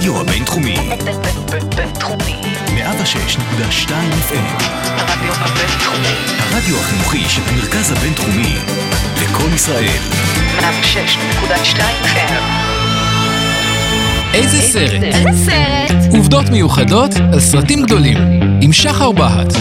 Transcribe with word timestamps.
הרדיו 0.00 0.20
הבינתחומי. 0.20 0.76
בינתחומי. 1.76 2.36
106.2 2.66 3.90
FM. 4.28 4.62
הרדיו 4.96 5.32
הבינתחומי. 5.34 6.14
הרדיו 6.38 6.76
החינוכי 6.80 7.24
של 7.28 7.40
המרכז 7.46 7.92
הבינתחומי. 7.92 8.54
לקום 9.22 9.54
ישראל. 9.54 9.98
106.2 10.58 11.80
FM. 12.04 12.42
איזה 14.34 14.62
סרט? 14.62 15.02
איזה 15.02 15.44
סרט? 15.44 16.14
עובדות 16.14 16.48
מיוחדות 16.50 17.10
על 17.32 17.40
סרטים 17.40 17.82
גדולים, 17.82 18.16
עם 18.60 18.72
שחר 18.72 19.12
בהט. 19.12 19.52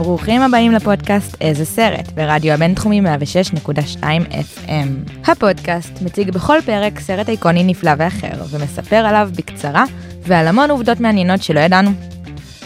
וברוכים 0.00 0.42
הבאים 0.42 0.72
לפודקאסט 0.72 1.36
איזה 1.40 1.64
סרט, 1.64 2.12
ברדיו 2.14 2.52
הבינתחומי 2.52 3.00
106.2 3.00 4.02
FM. 4.30 5.30
הפודקאסט 5.30 6.02
מציג 6.02 6.30
בכל 6.30 6.58
פרק 6.66 7.00
סרט 7.00 7.28
איקוני 7.28 7.64
נפלא 7.64 7.90
ואחר, 7.98 8.44
ומספר 8.50 8.96
עליו 8.96 9.30
בקצרה, 9.36 9.84
ועל 10.22 10.48
המון 10.48 10.70
עובדות 10.70 11.00
מעניינות 11.00 11.42
שלא 11.42 11.60
ידענו. 11.60 11.90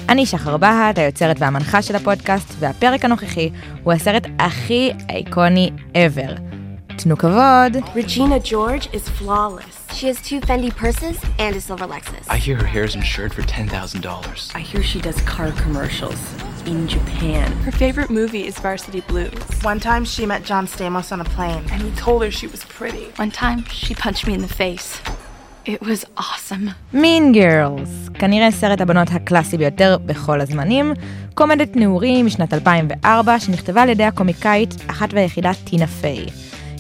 אני 0.09 0.27
שחר 0.27 0.57
בהט, 0.57 0.99
היוצרת 0.99 1.37
והמנחה 1.39 1.83
של 1.83 1.97
הפודקאסט, 1.97 2.55
והפרק 2.59 3.05
הנוכחי 3.05 3.51
הוא 3.83 3.93
הסרט 3.93 4.27
הכי 4.39 4.93
איקוני 5.11 5.71
ever. 5.95 6.41
תנו 6.97 7.19
כבוד. 7.19 7.77
Regina 7.95 8.39
George 8.49 8.87
is 8.93 9.09
flawless. 9.09 9.95
She 9.95 10.07
has 10.07 10.19
two 10.29 10.41
Fendi 10.41 10.71
purses 10.83 11.17
and 11.39 11.57
a 11.57 11.61
silver 11.61 11.87
Lexus. 11.87 12.25
I 12.29 12.37
hear 12.37 12.57
her 12.57 12.67
hair 12.75 12.85
is 12.85 12.95
insured 12.95 13.33
for 13.35 13.43
$10,000. 13.43 14.57
I 14.57 14.61
hear 14.61 14.83
she 14.83 15.01
does 15.01 15.21
car 15.23 15.51
commercials 15.65 16.21
in 16.67 16.89
Japan. 16.89 17.51
Her 17.67 17.73
favorite 17.73 18.11
movie 18.11 18.45
is 18.51 18.55
Varsity 18.59 19.03
Blues. 19.11 19.43
One 19.63 19.81
time 19.81 20.05
she 20.05 20.27
met 20.27 20.43
John 20.51 20.67
Stamos 20.67 21.13
on 21.13 21.21
a 21.21 21.29
plane 21.37 21.65
and 21.73 21.83
he 21.83 21.91
told 22.05 22.23
her 22.25 22.31
she 22.31 22.47
was 22.47 22.63
pretty. 22.79 23.07
One 23.17 23.31
time 23.31 23.65
she 23.83 23.95
punched 23.95 24.27
me 24.27 24.35
in 24.35 24.43
the 24.49 24.55
face. 24.63 24.89
It 25.67 25.81
was 25.81 26.05
awesome. 26.17 26.71
מין 26.93 27.33
גרלס, 27.33 28.09
כנראה 28.15 28.51
סרט 28.51 28.81
הבנות 28.81 29.09
הקלאסי 29.11 29.57
ביותר 29.57 29.97
בכל 30.07 30.41
הזמנים, 30.41 30.93
קומדת 31.35 31.77
נעורים 31.77 32.27
משנת 32.27 32.55
2004 32.55 33.41
שנכתבה 33.41 33.83
על 33.83 33.89
ידי 33.89 34.05
הקומיקאית 34.05 34.75
אחת 34.87 35.09
והיחידה 35.13 35.51
טינה 35.65 35.87
פיי. 35.87 36.27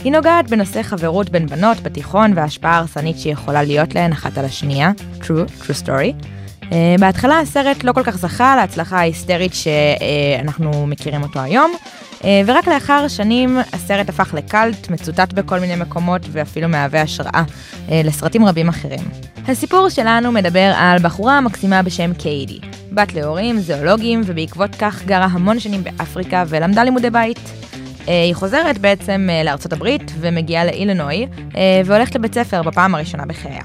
היא 0.04 0.12
נוגעת 0.12 0.50
בנושא 0.50 0.82
חברות 0.82 1.30
בין 1.30 1.46
בנות 1.46 1.80
בתיכון 1.80 2.32
וההשפעה 2.34 2.72
ההרסנית 2.72 3.18
שיכולה 3.18 3.62
להיות 3.62 3.94
להן 3.94 4.12
אחת 4.12 4.38
על 4.38 4.44
השנייה, 4.44 4.92
true, 5.20 5.62
true 5.62 5.86
story. 5.86 6.26
Uh, 6.64 7.00
בהתחלה 7.00 7.38
הסרט 7.38 7.84
לא 7.84 7.92
כל 7.92 8.02
כך 8.02 8.16
זכה 8.16 8.56
להצלחה 8.56 8.98
ההיסטרית 8.98 9.52
שאנחנו 9.54 10.86
מכירים 10.86 11.22
אותו 11.22 11.40
היום, 11.40 11.74
uh, 12.20 12.24
ורק 12.46 12.68
לאחר 12.68 13.08
שנים 13.08 13.58
הסרט 13.72 14.08
הפך 14.08 14.34
לקאלט, 14.34 14.90
מצוטט 14.90 15.32
בכל 15.32 15.60
מיני 15.60 15.76
מקומות 15.76 16.22
ואפילו 16.32 16.68
מהווה 16.68 17.02
השראה 17.02 17.42
uh, 17.42 17.90
לסרטים 18.04 18.44
רבים 18.44 18.68
אחרים. 18.68 19.04
הסיפור 19.48 19.88
שלנו 19.88 20.32
מדבר 20.32 20.72
על 20.76 20.98
בחורה 20.98 21.40
מקסימה 21.40 21.82
בשם 21.82 22.14
קיידי, 22.14 22.58
בת 22.92 23.12
להורים, 23.12 23.60
זואולוגים, 23.60 24.20
ובעקבות 24.24 24.74
כך 24.74 25.04
גרה 25.04 25.28
המון 25.30 25.60
שנים 25.60 25.84
באפריקה 25.84 26.44
ולמדה 26.48 26.84
לימודי 26.84 27.10
בית. 27.10 27.40
היא 28.06 28.34
חוזרת 28.34 28.78
בעצם 28.78 29.28
לארצות 29.44 29.72
הברית 29.72 30.12
ומגיעה 30.20 30.64
לאילינוי 30.64 31.26
והולכת 31.84 32.14
לבית 32.14 32.34
ספר 32.34 32.62
בפעם 32.62 32.94
הראשונה 32.94 33.26
בחייה. 33.26 33.62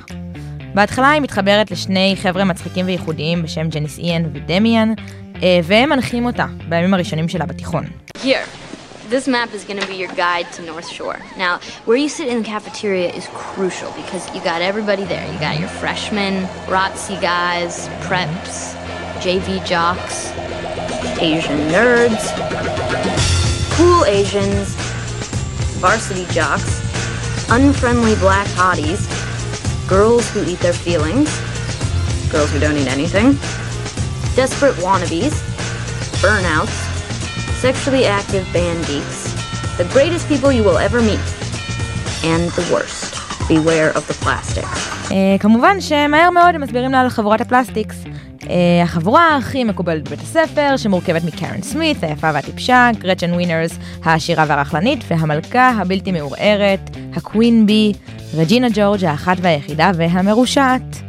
בהתחלה 0.73 1.09
היא 1.09 1.21
מתחברת 1.21 1.71
לשני 1.71 2.15
חבר'ה 2.21 2.43
מצחיקים 2.43 2.85
וייחודיים 2.85 3.43
בשם 3.43 3.69
ג'ניס 3.69 3.97
איין 3.97 4.29
ודמיאן, 4.33 4.93
והם 5.63 5.89
מנחים 5.89 6.25
אותה 6.25 6.45
בימים 6.69 6.93
הראשונים 6.93 7.29
שלה 7.29 7.45
בתיכון. 7.45 7.83
Here, 8.17 8.45
this 9.09 9.27
map 9.27 9.53
is 9.53 9.63
going 9.63 9.79
to 9.79 9.87
be 9.87 9.95
your 9.95 10.13
guide 10.25 10.47
to 10.55 10.61
North 10.71 10.89
Shore. 10.95 11.19
Now, 11.37 11.53
where 11.85 11.97
you 11.97 12.09
sit 12.09 12.27
in 12.27 12.37
the 12.41 12.47
cafeteria 12.55 13.09
is 13.19 13.25
crucial 13.43 13.91
because 14.01 14.23
you 14.33 14.41
got 14.51 14.61
everybody 14.61 15.05
there. 15.13 15.25
You 15.31 15.39
got 15.39 15.55
your 15.59 15.71
freshmen, 15.81 16.33
ROTC 16.75 17.07
guys, 17.21 17.73
preps, 18.05 18.57
JV 19.23 19.47
jocks, 19.73 20.17
Asian 21.31 21.59
nerds, 21.75 22.23
cool 23.75 24.01
Asians, 24.19 24.67
varsity 25.83 26.25
jocks, 26.37 26.71
unfriendly 27.57 28.15
black 28.25 28.47
hotties, 28.61 29.01
girls 29.88 30.30
who 30.32 30.40
eat 30.50 30.58
their 30.60 30.72
feelings, 30.72 31.28
girls 32.30 32.50
who 32.52 32.58
don't 32.58 32.76
eat 32.76 32.88
anything, 32.88 33.32
desperate 34.34 34.74
wannabes, 34.84 35.34
burnouts, 36.22 36.76
sexually 37.60 38.04
active 38.06 38.44
band 38.52 38.80
geeks, 38.86 39.18
the 39.76 39.84
greatest 39.92 40.28
people 40.28 40.50
you 40.50 40.64
will 40.64 40.78
ever 40.78 41.00
meet, 41.00 41.26
and 42.24 42.50
the 42.58 42.64
worst. 42.72 43.14
Beware 43.48 43.90
of 43.98 44.06
the 44.06 44.14
plastic. 44.24 44.64
Uh, 44.64 45.38
כמובן 45.40 45.80
שמהר 45.80 46.30
מאוד 46.30 46.54
הם 46.54 46.60
מסבירים 46.60 46.92
לה 46.92 47.00
על 47.00 47.08
חבורת 47.08 47.40
הפלסטיקס. 47.40 47.96
Uh, 48.49 48.51
החבורה 48.83 49.37
הכי 49.37 49.63
מקובלת 49.63 50.03
בבית 50.03 50.19
הספר, 50.19 50.77
שמורכבת 50.77 51.23
מקרן 51.23 51.61
סמית, 51.61 52.03
היפה 52.03 52.29
והטיפשה, 52.33 52.89
גרצ'ן 52.99 53.33
ווינרס, 53.33 53.77
העשירה 54.03 54.45
והרכלנית, 54.47 54.99
והמלכה 55.07 55.69
הבלתי 55.69 56.11
מעורערת, 56.11 56.89
ה 57.13 57.22
queen 57.22 57.65
bee, 57.65 57.93
רג'ינה 58.37 58.67
ג'ורג' 58.73 59.05
האחת 59.05 59.37
והיחידה 59.41 59.91
והמרושעת. 59.95 61.01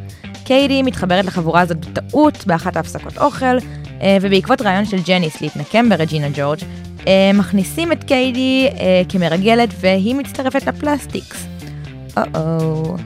קיידי 0.45 0.83
מתחברת 0.83 1.25
לחבורה 1.25 1.61
הזאת 1.61 1.77
בטעות 1.87 2.47
באחת 2.47 2.77
ההפסקות 2.77 3.19
אוכל, 3.19 3.59
אה, 3.59 4.03
ובעקבות 4.21 4.63
רעיון 4.63 4.85
של 4.85 4.99
ג'ניס 5.07 5.41
להתנקם 5.41 5.89
ברג'ינה 5.89 6.29
ג'ורג', 6.35 6.59
אה, 6.99 7.05
מכניסים 7.35 7.93
את 7.93 8.05
קיידי 8.05 8.69
כמרגלת 9.09 9.69
והיא 9.81 10.15
מצטרפת 10.15 10.67
ל 10.67 10.75
Plastics. 10.75 11.47
או-או. 12.17 12.97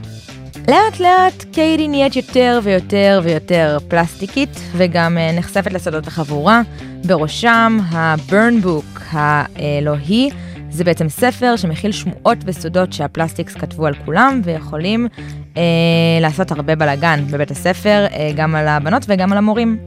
לאט 0.69 1.01
לאט 1.01 1.45
קיידי 1.53 1.89
נהיית 1.89 2.17
יותר 2.17 2.61
ויותר 2.63 3.21
ויותר 3.25 3.79
פלסטיקית 3.89 4.61
וגם 4.77 5.19
אה, 5.19 5.39
נחשפת 5.39 5.73
לסודות 5.73 6.07
החבורה, 6.07 6.63
בראשם 7.07 7.79
ה 7.91 8.05
Burn 8.05 8.61
Book 8.61 9.01
האלוהי. 9.11 10.31
זה 10.71 10.85
בעצם 10.85 11.09
ספר 11.09 11.57
שמכיל 11.57 11.93
שמועות 11.93 12.39
וסודות 12.45 12.93
שה 12.93 13.09
Plastics 13.09 13.55
כתבו 13.55 13.87
על 13.87 13.95
כולם 14.05 14.41
ויכולים 14.45 15.09
אה, 15.57 15.63
לעשות 16.21 16.51
הרבה 16.51 16.77
בלאגן 16.77 17.25
בבית 17.31 17.51
הספר, 17.51 18.07
אה, 18.13 18.31
גם 18.37 18.55
על 18.55 18.69
הבנות 18.69 19.03
וגם 19.09 19.33
על 19.33 19.39
המורים. 19.39 19.79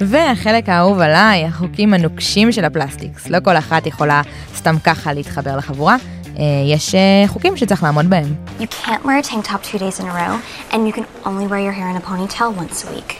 והחלק 0.00 0.68
האהוב 0.68 1.00
עליי, 1.00 1.44
החוקים 1.44 1.94
הנוקשים 1.94 2.52
של 2.52 2.64
ה 2.64 2.70
Plastics. 2.70 3.28
לא 3.28 3.40
כל 3.40 3.56
אחת 3.56 3.86
יכולה 3.86 4.22
סתם 4.54 4.74
ככה 4.84 5.12
להתחבר 5.12 5.56
לחבורה. 5.56 5.96
אה, 6.38 6.44
יש 6.74 6.94
אה, 6.94 7.24
חוקים 7.26 7.56
שצריך 7.56 7.82
לעמוד 7.82 8.10
בהם. 8.10 8.34
You 8.60 8.66
can't 8.84 9.04
wear 9.04 9.18
a 9.18 9.22
tank 9.22 9.44
top 9.44 9.62
two 9.62 9.78
days 9.78 10.00
in 10.00 10.06
a 10.06 10.14
row, 10.20 10.40
and 10.70 10.80
you 10.88 10.92
can 10.92 11.06
only 11.24 11.46
wear 11.46 11.60
your 11.60 11.72
hair 11.72 11.88
in 11.92 11.96
a 11.96 12.04
ponytail 12.10 12.50
once 12.62 12.84
a 12.84 12.90
week. 12.94 13.10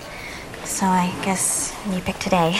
So 0.78 0.86
I 0.86 1.06
guess 1.26 1.44
you 1.92 2.00
pick 2.08 2.19
today. 2.28 2.50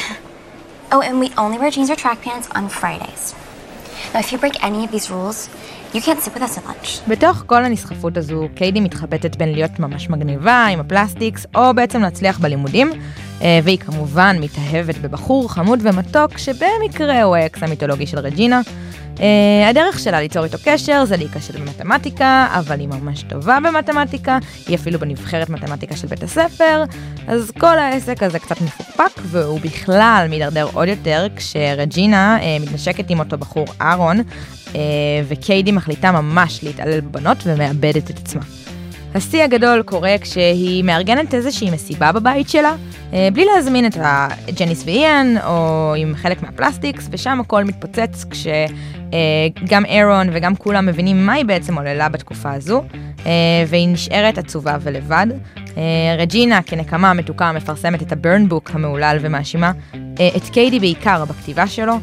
Oh, 0.93 1.01
and 1.09 1.17
we 1.23 1.29
only 1.45 1.59
wear 1.59 1.71
jeans 1.77 1.91
or 1.91 1.97
track 2.05 2.19
pants 2.27 2.47
on 2.59 2.65
Fridays. 2.69 3.25
Now, 4.13 4.21
if 4.25 4.29
you 4.33 4.39
break 4.45 4.57
any 4.69 4.81
of 4.87 4.91
these 4.95 5.07
rules, 5.15 5.39
you 5.95 6.01
can't 6.07 6.21
sit 6.25 6.35
with 6.35 6.43
us 6.43 6.59
at 6.59 6.65
lunch. 6.67 7.09
בתוך 7.09 7.43
כל 7.47 7.65
הנסחפות 7.65 8.17
הזו, 8.17 8.49
קיידי 8.55 8.81
מתחבטת 8.81 9.37
בין 9.37 9.53
להיות 9.53 9.79
ממש 9.79 10.11
מגניבה 10.11 10.67
עם 10.67 10.81
ה 10.81 10.87
Plastics, 10.87 11.47
או 11.55 11.75
בעצם 11.75 12.03
להצליח 12.03 12.39
בלימודים, 12.39 12.91
אה, 13.43 13.61
והיא 13.65 13.79
כמובן 13.79 14.37
מתאהבת 14.41 14.99
בבחור 14.99 15.53
חמוד 15.53 15.81
ומתוק, 15.83 16.39
שבמקרה 16.39 17.23
הוא 17.23 17.37
האקס 17.37 17.63
המיתולוגי 17.63 18.07
של 18.07 18.19
רג'ינה. 18.19 18.61
Uh, 19.17 19.21
הדרך 19.71 19.99
שלה 19.99 20.21
ליצור 20.21 20.45
איתו 20.45 20.59
קשר 20.65 21.05
זה 21.05 21.17
להיכשל 21.17 21.59
במתמטיקה, 21.61 22.47
אבל 22.51 22.81
היא 22.81 22.89
ממש 22.89 23.23
טובה 23.23 23.59
במתמטיקה, 23.65 24.39
היא 24.67 24.77
אפילו 24.77 24.99
בנבחרת 24.99 25.51
מתמטיקה 25.51 25.97
של 25.97 26.07
בית 26.07 26.23
הספר, 26.23 26.85
אז 27.27 27.51
כל 27.51 27.79
העסק 27.79 28.23
הזה 28.23 28.39
קצת 28.39 28.61
מפוקפק, 28.61 29.21
והוא 29.23 29.61
בכלל 29.61 30.27
מידרדר 30.31 30.69
עוד 30.73 30.89
יותר 30.89 31.27
כשרג'ינה 31.37 32.39
uh, 32.41 32.63
מתנשקת 32.63 33.11
עם 33.11 33.19
אותו 33.19 33.39
בחור 33.39 33.67
אהרון, 33.81 34.21
uh, 34.21 34.77
וקיידי 35.29 35.73
מחליטה 35.73 36.13
ממש 36.13 36.65
להתעלל 36.65 37.01
בבנות 37.01 37.39
ומאבדת 37.45 38.11
את 38.11 38.19
עצמה. 38.19 38.64
השיא 39.15 39.45
הגדול 39.45 39.83
קורה 39.83 40.15
כשהיא 40.21 40.85
מארגנת 40.85 41.35
איזושהי 41.35 41.71
מסיבה 41.71 42.13
בבית 42.13 42.49
שלה, 42.49 42.75
בלי 43.11 43.45
להזמין 43.55 43.87
את 43.87 43.97
הג'ניס 44.01 44.83
ואיאן 44.87 45.35
או 45.47 45.95
עם 45.99 46.15
חלק 46.17 46.43
מהפלסטיקס, 46.43 47.09
ושם 47.11 47.41
הכל 47.41 47.65
מתפוצץ 47.65 48.25
כשגם 48.31 49.85
אירון 49.85 50.27
וגם 50.33 50.57
כולם 50.57 50.87
מבינים 50.87 51.27
מה 51.27 51.33
היא 51.33 51.45
בעצם 51.45 51.79
עוללה 51.79 52.09
בתקופה 52.09 52.53
הזו, 52.53 52.83
והיא 53.69 53.89
נשארת 53.89 54.39
עצובה 54.39 54.77
ולבד. 54.81 55.27
רג'ינה 56.19 56.63
כנקמה 56.63 57.15
מתוקה 57.15 57.53
מפרסמת 57.53 58.03
את 58.03 58.13
הברן 58.13 58.49
בוק 58.49 58.71
המהולל 58.75 59.19
ומאשימה 59.21 59.73
את 60.37 60.49
קיידי 60.53 60.81
בעיקר 60.81 61.25
בכתיבה 61.25 61.67
שלו. 61.67 61.95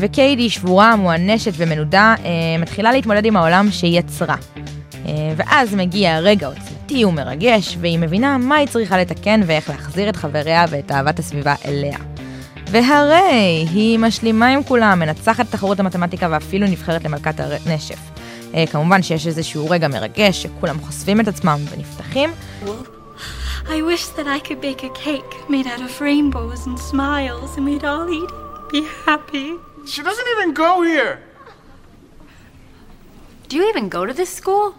וקיידי, 0.00 0.50
שבורה, 0.50 0.96
מואנשת 0.96 1.52
ומנודה, 1.56 2.14
מתחילה 2.58 2.92
להתמודד 2.92 3.24
עם 3.24 3.36
העולם 3.36 3.68
שהיא 3.70 3.98
יצרה. 3.98 4.36
אה, 5.06 5.12
ואז 5.36 5.74
מגיע 5.74 6.18
רגע 6.18 6.46
עוצמתי 6.46 7.04
ומרגש, 7.04 7.76
והיא 7.80 7.98
מבינה 7.98 8.38
מה 8.38 8.56
היא 8.56 8.68
צריכה 8.68 8.98
לתקן 8.98 9.40
ואיך 9.46 9.70
להחזיר 9.70 10.08
את 10.08 10.16
חבריה 10.16 10.64
ואת 10.70 10.92
אהבת 10.92 11.18
הסביבה 11.18 11.54
אליה. 11.64 11.98
והרי 12.70 13.66
היא 13.70 13.98
משלימה 13.98 14.48
עם 14.48 14.62
כולם, 14.62 14.98
מנצחת 14.98 15.46
תחרות 15.50 15.80
המתמטיקה 15.80 16.28
ואפילו 16.30 16.66
נבחרת 16.66 17.04
למלכת 17.04 17.34
הנשף. 17.40 17.98
אה, 18.54 18.64
כמובן 18.66 19.02
שיש 19.02 19.26
איזשהו 19.26 19.70
רגע 19.70 19.88
מרגש 19.88 20.42
שכולם 20.42 20.80
חושפים 20.80 21.20
את 21.20 21.28
עצמם 21.28 21.58
ונפתחים. 21.70 22.30
I 23.66 23.80
wish 23.80 24.06
that 24.16 24.26
I 24.26 24.38
could 24.46 24.60
bake 24.60 24.82
a 24.84 24.90
cake 24.90 25.34
made 25.48 25.66
out 25.66 25.80
of 25.80 26.00
rainbows 26.00 26.66
and 26.66 26.78
smiles 26.78 27.56
and 27.56 27.64
we'd 27.64 27.84
all 27.84 28.06
eat 28.10 28.30
it, 28.30 28.72
be 28.72 28.82
happy. 29.06 29.48
She 29.86 30.02
doesn't 30.02 30.28
even 30.34 30.52
go 30.52 30.82
here. 30.82 31.14
Do 33.48 33.56
you 33.56 33.68
even 33.70 33.88
go 33.88 34.04
to 34.04 34.12
this 34.12 34.32
school? 34.40 34.74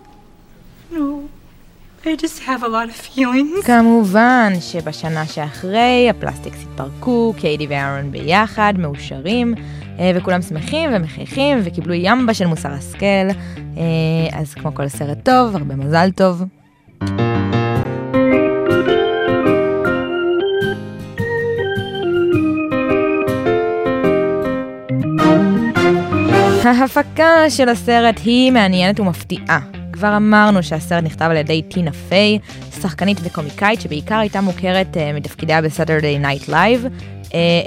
כמובן 3.66 4.54
שבשנה 4.60 5.26
שאחרי 5.26 6.08
הפלסטיקס 6.10 6.58
התפרקו, 6.64 7.34
קיידי 7.38 7.68
ואהרון 7.68 8.12
ביחד, 8.12 8.74
מאושרים, 8.78 9.54
אה, 10.00 10.12
וכולם 10.16 10.42
שמחים 10.42 10.90
ומחייכים 10.94 11.58
וקיבלו 11.64 11.94
ימבה 11.94 12.34
של 12.34 12.46
מוסר 12.48 12.72
השכל. 12.72 13.06
אה, 13.78 14.40
אז 14.40 14.54
כמו 14.54 14.76
כל 14.76 14.88
סרט 14.88 15.18
טוב, 15.24 15.56
הרבה 15.56 15.76
מזל 15.76 16.12
טוב. 16.12 16.44
ההפקה 26.64 27.50
של 27.50 27.70
הסרט 27.70 28.20
היא 28.26 28.52
מעניינת 28.52 29.00
ומפתיעה. 29.00 29.75
כבר 29.96 30.18
אמרנו 30.18 30.64
שהסרט 30.64 31.04
נכתב 31.04 31.28
על 31.30 31.38
ידי 31.38 31.62
טינה 31.62 31.92
פיי, 31.92 32.40
שחקנית 32.82 33.18
וקומיקאית 33.24 33.82
שבעיקר 33.82 34.16
הייתה 34.16 34.42
מוכרת 34.42 34.88
אה, 34.94 35.16
מתפקידיה 35.16 35.62
ב 35.62 35.68
Saturday 35.68 36.20
Night 36.20 36.48
Live. 36.48 36.86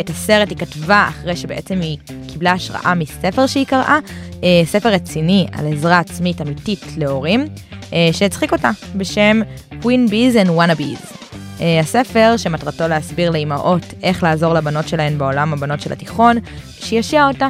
את 0.00 0.10
הסרט 0.10 0.50
היא 0.50 0.58
כתבה 0.58 1.06
אחרי 1.08 1.36
שבעצם 1.36 1.80
היא 1.80 1.98
קיבלה 2.28 2.52
השראה 2.52 2.94
מספר 2.94 3.46
שהיא 3.46 3.66
קראה, 3.66 3.98
uh, 4.30 4.44
ספר 4.64 4.88
רציני 4.88 5.46
על 5.52 5.72
עזרה 5.72 5.98
עצמית 5.98 6.40
אמיתית 6.40 6.84
להורים, 6.96 7.46
uh, 7.80 7.92
שהצחיק 8.12 8.52
אותה 8.52 8.70
בשם 8.96 9.40
Queen 9.82 10.10
Bees 10.10 10.46
and 10.46 10.48
Wannabes. 10.48 11.12
Uh, 11.58 11.62
הספר 11.80 12.34
שמטרתו 12.36 12.88
להסביר 12.88 13.30
לאימהות 13.30 13.94
איך 14.02 14.22
לעזור 14.22 14.54
לבנות 14.54 14.88
שלהן 14.88 15.18
בעולם 15.18 15.52
הבנות 15.52 15.80
של 15.80 15.92
התיכון, 15.92 16.36
שישע 16.80 17.28
אותה. 17.28 17.48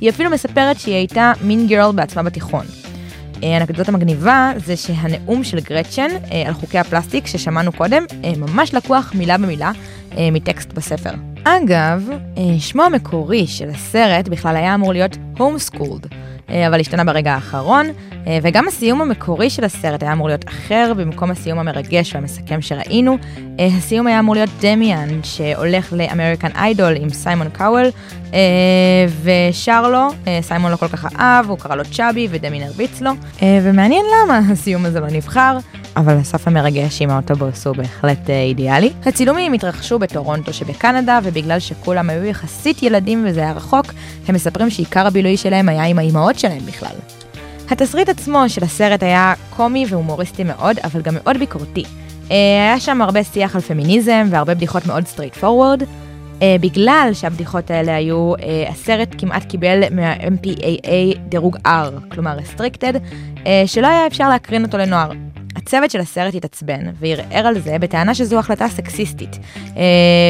היא 0.00 0.10
אפילו 0.10 0.30
מספרת 0.30 0.80
שהיא 0.80 0.94
הייתה 0.94 1.32
מין 1.42 1.66
גרל 1.66 1.92
בעצמה 1.92 2.22
בתיכון. 2.22 2.79
אנקדוטה 3.42 3.92
מגניבה 3.92 4.52
זה 4.56 4.76
שהנאום 4.76 5.44
של 5.44 5.60
גרצ'ן 5.60 6.08
על 6.46 6.54
חוקי 6.54 6.78
הפלסטיק 6.78 7.26
ששמענו 7.26 7.72
קודם 7.72 8.04
ממש 8.36 8.74
לקוח 8.74 9.12
מילה 9.14 9.38
במילה 9.38 9.72
מטקסט 10.18 10.72
בספר. 10.72 11.10
אגב, 11.44 12.08
שמו 12.58 12.82
המקורי 12.82 13.46
של 13.46 13.70
הסרט 13.70 14.28
בכלל 14.28 14.56
היה 14.56 14.74
אמור 14.74 14.92
להיות 14.92 15.16
Homeschooled, 15.36 16.14
אבל 16.48 16.80
השתנה 16.80 17.04
ברגע 17.04 17.34
האחרון, 17.34 17.86
וגם 18.42 18.68
הסיום 18.68 19.00
המקורי 19.00 19.50
של 19.50 19.64
הסרט 19.64 20.02
היה 20.02 20.12
אמור 20.12 20.28
להיות 20.28 20.48
אחר 20.48 20.92
במקום 20.96 21.30
הסיום 21.30 21.58
המרגש 21.58 22.14
והמסכם 22.14 22.62
שראינו. 22.62 23.18
הסיום 23.58 24.06
היה 24.06 24.18
אמור 24.18 24.34
להיות 24.34 24.50
דמיאן 24.60 25.08
שהולך 25.22 25.92
ל 25.92 25.98
American 25.98 26.48
Idol 26.54 26.96
עם 26.96 27.10
סיימון 27.10 27.48
קאוול, 27.48 27.86
ושר 29.22 29.90
לו, 29.90 30.08
סיימון 30.40 30.70
לא 30.70 30.76
כל 30.76 30.88
כך 30.88 31.06
אהב, 31.20 31.50
הוא 31.50 31.58
קרא 31.58 31.74
לו 31.74 31.84
chubby 31.84 32.28
ודמיאן 32.30 32.66
הרביץ 32.66 33.00
לו, 33.00 33.10
ומעניין 33.42 34.04
למה 34.14 34.40
הסיום 34.52 34.84
הזה 34.84 35.00
לא 35.00 35.06
נבחר. 35.06 35.58
אבל 35.96 36.16
הסוף 36.16 36.48
המרגש 36.48 37.02
עם 37.02 37.10
האוטובוס 37.10 37.66
הוא 37.66 37.76
בהחלט 37.76 38.30
אידיאלי. 38.30 38.92
הצילומים 39.06 39.52
התרחשו 39.52 39.98
בטורונטו 39.98 40.52
שבקנדה, 40.52 41.18
ובגלל 41.22 41.58
שכולם 41.58 42.10
היו 42.10 42.24
יחסית 42.24 42.82
ילדים 42.82 43.24
וזה 43.28 43.40
היה 43.40 43.52
רחוק, 43.52 43.86
הם 44.28 44.34
מספרים 44.34 44.70
שעיקר 44.70 45.06
הבילוי 45.06 45.36
שלהם 45.36 45.68
היה 45.68 45.84
עם 45.84 45.98
האימהות 45.98 46.38
שלהם 46.38 46.66
בכלל. 46.66 47.19
התסריט 47.70 48.08
עצמו 48.08 48.48
של 48.48 48.64
הסרט 48.64 49.02
היה 49.02 49.34
קומי 49.50 49.86
והומוריסטי 49.88 50.44
מאוד, 50.44 50.78
אבל 50.84 51.02
גם 51.02 51.14
מאוד 51.22 51.36
ביקורתי. 51.38 51.84
היה 52.28 52.80
שם 52.80 53.02
הרבה 53.02 53.24
שיח 53.24 53.54
על 53.54 53.60
פמיניזם 53.60 54.26
והרבה 54.30 54.54
בדיחות 54.54 54.86
מאוד 54.86 55.06
straightforward. 55.06 55.82
בגלל 56.44 57.10
שהבדיחות 57.12 57.70
האלה 57.70 57.94
היו, 57.94 58.32
הסרט 58.68 59.08
כמעט 59.18 59.44
קיבל 59.44 59.82
מה-MPAA 59.90 61.18
דירוג 61.28 61.56
R, 61.66 62.10
כלומר 62.10 62.38
restricted, 62.38 62.98
שלא 63.66 63.86
היה 63.86 64.06
אפשר 64.06 64.28
להקרין 64.28 64.64
אותו 64.64 64.78
לנוער. 64.78 65.10
הצוות 65.62 65.90
של 65.90 66.00
הסרט 66.00 66.34
התעצבן 66.34 66.80
וערער 67.00 67.46
על 67.46 67.60
זה 67.60 67.78
בטענה 67.78 68.14
שזו 68.14 68.38
החלטה 68.38 68.68
סקסיסטית. 68.68 69.38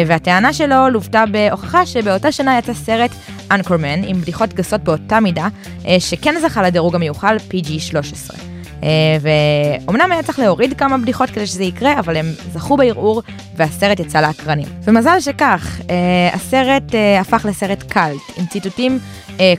והטענה 0.07 0.53
שלו 0.53 0.89
לוותה 0.89 1.25
בהוכחה 1.33 1.87
שבאותה 1.87 2.33
שנה 2.33 2.59
יצא 2.59 2.75
סרט 2.75 3.11
אנקורמן 3.51 4.05
עם 4.05 4.21
בדיחות 4.21 4.55
גסות 4.55 4.81
באותה 4.81 5.21
מידה, 5.21 5.49
שכן 5.99 6.35
זכה 6.41 6.63
לדירוג 6.63 6.95
המיוחל 6.95 7.37
PG-13. 7.37 8.50
ואומנם 9.21 10.13
היה 10.13 10.23
צריך 10.23 10.39
להוריד 10.39 10.75
כמה 10.79 10.99
בדיחות 10.99 11.31
כדי 11.31 11.47
שזה 11.47 11.65
יקרה, 11.65 11.99
אבל 11.99 12.17
הם 12.17 12.27
זכו 12.53 12.77
בערעור 12.77 13.23
והסרט 13.57 14.01
יצא 14.01 14.21
לאקרנים. 14.21 14.69
ומזל 14.85 15.21
שכך, 15.21 15.81
הסרט 16.33 16.95
הפך 17.21 17.47
לסרט 17.49 17.83
קאלט, 17.83 18.21
עם 18.37 18.47
ציטוטים 18.47 18.99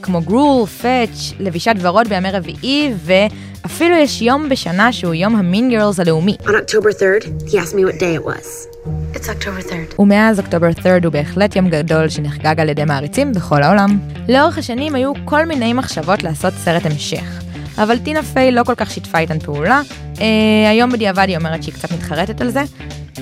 כמו 0.02 0.22
גרול, 0.22 0.68
פאץ', 0.68 1.34
לבישת 1.40 1.76
ורוד 1.80 2.08
בימי 2.08 2.32
רביעי, 2.32 2.94
ואפילו 3.06 3.96
יש 3.96 4.22
יום 4.22 4.50
בשנה 4.50 4.94
שהוא 4.94 5.14
יום 5.14 5.36
המין 5.36 5.70
גרלס 5.72 6.00
הלאומי. 6.00 6.36
On 6.44 6.48
October 6.48 6.92
3rd, 6.92 7.26
he 7.48 7.54
asked 7.54 7.76
me 7.76 7.86
what 7.86 8.00
day 8.00 8.16
it 8.20 8.26
was. 8.26 8.68
It's 9.14 9.28
October 9.30 9.70
3rd. 9.70 10.00
ומאז 10.00 10.40
אוקטובר 10.40 10.70
3rd 10.70 11.04
הוא 11.04 11.12
בהחלט 11.12 11.56
יום 11.56 11.70
גדול 11.70 12.10
שנחגג 12.10 12.60
על 12.60 12.70
ידי 12.70 12.86
מעריצים 12.86 13.34
בכל 13.34 13.64
העולם. 13.64 14.00
לאורך 14.30 14.58
השנים 14.58 14.96
היו 14.96 15.12
כל 15.26 15.46
מיני 15.46 15.74
מחשבות 15.74 16.24
לעשות 16.24 16.54
סרט 16.54 16.86
המשך. 16.86 17.42
אבל 17.78 17.98
טינה 17.98 18.24
פיי 18.24 18.52
לא 18.52 18.64
כל 18.64 18.76
כך 18.76 18.92
שיתפה 18.92 19.18
איתן 19.18 19.40
פעולה. 19.40 19.82
אה, 20.22 20.70
היום 20.70 20.92
בדיעבד 20.92 21.26
היא 21.28 21.38
אומרת 21.38 21.64
שהיא 21.64 21.74
קצת 21.74 21.92
מתחרטת 21.92 22.42
על 22.42 22.50
זה. 22.50 22.64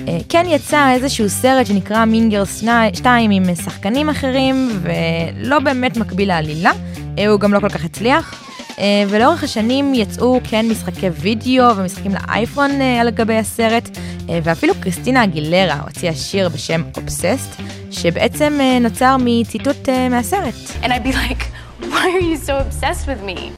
אה, 0.08 0.18
כן 0.28 0.46
יצא 0.48 0.92
איזשהו 0.92 1.28
סרט 1.28 1.66
שנקרא 1.66 2.04
מינגר 2.04 2.44
2 2.44 3.30
עם 3.30 3.54
שחקנים 3.54 4.08
אחרים 4.08 4.70
ולא 4.82 5.58
באמת 5.58 5.96
מקביל 5.96 6.28
לעלילה, 6.28 6.70
אה, 7.18 7.28
הוא 7.28 7.40
גם 7.40 7.54
לא 7.54 7.60
כל 7.60 7.68
כך 7.68 7.84
הצליח. 7.84 8.50
אה, 8.80 9.04
ולאורך 9.08 9.44
השנים 9.44 9.94
יצאו 9.94 10.40
כן 10.44 10.68
משחקי 10.68 11.08
וידאו 11.08 11.76
ומשחקים 11.76 12.12
לאייפון 12.14 12.70
אה, 12.80 13.00
על 13.00 13.10
גבי 13.10 13.36
הסרט, 13.36 13.88
אה, 14.28 14.38
ואפילו 14.42 14.74
קריסטינה 14.80 15.24
אגילרה 15.24 15.80
הוציאה 15.80 16.14
שיר 16.14 16.48
בשם 16.48 16.82
אובססט, 16.96 17.60
שבעצם 17.90 18.58
נוצר 18.80 19.16
מציטוט 19.20 19.88
מהסרט. 20.10 20.54
And 20.82 20.86
I'd 20.86 21.06
be 21.06 21.12
like, 21.12 21.49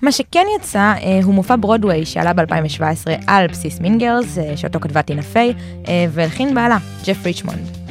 מה 0.02 0.12
שכן 0.12 0.44
יצא 0.56 0.78
אה, 1.02 1.20
הוא 1.24 1.34
מופע 1.34 1.54
ברודוויי 1.60 2.06
שעלה 2.06 2.32
ב-2017 2.32 3.10
על 3.26 3.46
בסיס 3.46 3.80
Mean 3.80 4.03
Girls, 4.03 4.38
אה, 4.38 4.56
שאותו 4.56 4.80
כתבה 4.80 5.02
טינה 5.02 5.22
פיי, 5.22 5.52
אה, 5.88 6.06
והלחין 6.10 6.54
בעלה, 6.54 6.78
ג'ף 7.04 7.26
ריצ'מונד. 7.26 7.82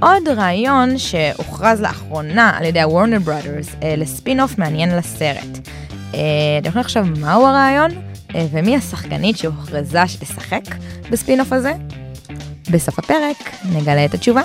עוד 0.00 0.28
רעיון 0.28 0.98
שהוכרז 0.98 1.80
לאחרונה 1.80 2.52
על 2.56 2.64
ידי 2.64 2.82
ה 2.82 2.87
Warner 2.87 3.18
Brothers 3.18 3.76
לספין 3.96 4.40
אוף 4.40 4.58
מעניין 4.58 4.96
לסרט. 4.96 5.58
אתם 6.08 6.68
יכולים 6.68 6.80
לחשוב 6.84 7.20
מהו 7.20 7.46
הרעיון 7.46 7.90
ומי 8.34 8.76
השחקנית 8.76 9.38
שהוכרזה 9.38 10.06
שתשחק 10.06 10.62
בספין 11.10 11.40
אוף 11.40 11.52
הזה? 11.52 11.72
בסוף 12.70 12.98
הפרק 12.98 13.36
נגלה 13.72 14.04
את 14.04 14.14
התשובה. 14.14 14.42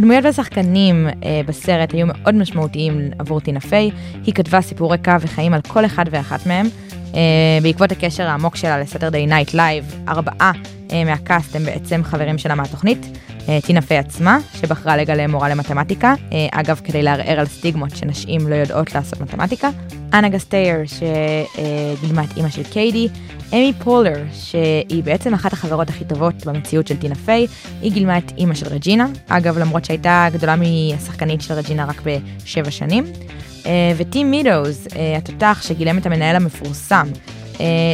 הדמויות 0.00 0.24
והשחקנים 0.24 1.06
אה, 1.24 1.40
בסרט 1.46 1.92
היו 1.92 2.06
מאוד 2.06 2.34
משמעותיים 2.34 3.10
עבור 3.18 3.40
טינה 3.40 3.60
פיי, 3.60 3.90
היא 4.26 4.34
כתבה 4.34 4.60
סיפורי 4.60 4.98
קורות 4.98 5.20
חיים 5.20 5.54
על 5.54 5.60
כל 5.68 5.84
אחד 5.84 6.04
ואחת 6.10 6.46
מהם. 6.46 6.66
אה, 7.14 7.58
בעקבות 7.62 7.92
הקשר 7.92 8.26
העמוק 8.26 8.56
שלה 8.56 8.80
ל 8.80 8.85
Saturday 8.85 9.26
Night 9.26 9.54
Live, 9.54 9.94
ארבעה 10.08 10.52
אה, 10.92 11.04
מה 11.04 11.21
cast 11.21 11.56
הם 11.56 11.64
בעצם 11.64 12.00
חברים 12.04 12.38
שלה 12.38 12.54
מהתוכנית. 12.54 13.06
אה, 13.48 13.58
טינה 13.66 13.82
פיי 13.82 13.98
עצמה, 13.98 14.38
שבחרה 14.54 14.96
לגלם 14.96 15.26
מורה 15.26 15.48
למתמטיקה, 15.48 16.14
אה, 16.32 16.46
אגב 16.52 16.80
כדי 16.84 17.02
לערער 17.02 17.40
על 17.40 17.46
סטיגמות 17.46 17.96
שנשים 17.96 18.48
לא 18.48 18.54
יודעות 18.54 18.94
לעשות 18.94 19.20
מתמטיקה. 19.20 19.70
אנה 20.14 20.28
גסטייר, 20.28 20.76
שגילמה 20.86 22.24
את 22.24 22.36
אימא 22.36 22.50
של 22.50 22.62
קיידי, 22.62 23.08
איימי 23.52 23.72
פולר, 23.84 24.22
שהיא 24.32 25.04
בעצם 25.04 25.34
אחת 25.34 25.52
החברות 25.52 25.88
הכי 25.88 26.04
טובות 26.04 26.46
במציאות 26.46 26.86
של 26.86 26.96
טינה 26.96 27.14
פיי, 27.14 27.46
היא 27.82 27.92
גילמה 27.92 28.18
את 28.18 28.32
אימא 28.38 28.54
של 28.54 28.66
רג'ינה, 28.66 29.06
אגב 29.28 29.58
למרות 29.58 29.84
שהייתה 29.84 30.28
גדולה 30.32 30.56
מהשחקנית 30.56 31.42
של 31.42 31.54
רג'ינה 31.54 31.84
רק 31.84 32.02
בשבע 32.04 32.70
שנים. 32.70 33.04
וטים 33.96 34.30
מידוז, 34.30 34.88
התותח 35.18 35.60
שגילם 35.62 35.98
את 35.98 36.06
המנהל 36.06 36.36
המפורסם, 36.36 37.06
אה, 37.06 37.39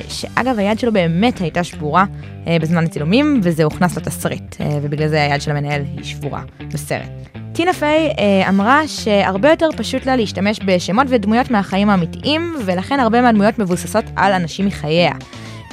שאגב 0.09 0.59
היד 0.59 0.79
שלו 0.79 0.93
באמת 0.93 1.41
הייתה 1.41 1.65
שבורה 1.65 2.05
אה, 2.47 2.57
בזמן 2.61 2.85
הצילומים, 2.85 3.41
וזה 3.43 3.65
הוכנס 3.65 3.97
לתסריט, 3.97 4.61
אה, 4.61 4.79
ובגלל 4.83 5.09
זה 5.09 5.23
היד 5.23 5.41
של 5.41 5.51
המנהל 5.51 5.83
היא 5.97 6.05
שבורה 6.05 6.43
בסרט. 6.73 7.09
טינה 7.53 7.73
פיי 7.73 8.13
אה, 8.19 8.49
אמרה 8.49 8.89
שהרבה 8.89 9.51
יותר 9.51 9.69
פשוט 9.77 10.07
לה 10.07 10.17
להשתמש 10.17 10.61
בשמות 10.67 11.07
ודמויות 11.11 11.51
מהחיים 11.51 11.91
האמיתיים, 11.91 12.55
ולכן 12.65 13.01
הרבה 13.01 13.23
מהדמויות 13.23 13.59
מבוססות 13.59 14.05
על 14.17 14.33
אנשים 14.33 14.67
מחייה. 14.67 15.13